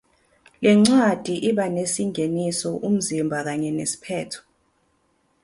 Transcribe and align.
Le 0.63 0.71
ncwadi 0.79 1.35
iba 1.49 1.65
nesingeniso 1.75 2.69
umzimba 2.87 3.37
kanye 3.45 3.69
nesiphetho. 3.77 4.41